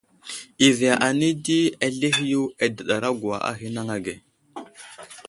I 0.65 0.67
viya 0.77 0.93
anay 1.07 1.33
di, 1.45 1.59
azlehe 1.85 2.23
yo 2.33 2.41
adəɗargwa 2.63 3.35
a 3.49 3.51
ghay 3.57 3.69
anaŋ 3.71 3.89
age. 3.95 4.13